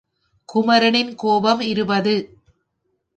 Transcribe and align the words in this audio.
குமரனின் 0.49 1.15
கோபம் 1.15 1.61
இருபது. 1.61 2.15